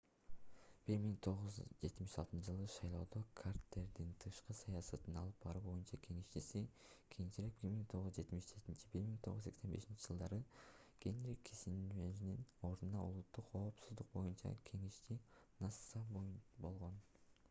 1976-ж. 0.91 2.63
шайлоодо 2.75 3.19
картердин 3.41 4.15
тышкы 4.23 4.55
саясатты 4.61 5.13
алып 5.21 5.37
баруу 5.43 5.61
боюнча 5.65 5.99
кеңешчиси 6.07 6.63
кийинчерээк 7.17 7.61
1977-1981-жж. 7.71 10.41
генри 11.05 11.37
киссинджердин 11.51 12.43
ордуна 12.73 13.05
улуттук 13.13 13.53
коопсуздук 13.53 14.13
боюнча 14.19 14.57
кеңешчи 14.73 15.21
nsa 15.71 16.03
болгон 16.67 17.01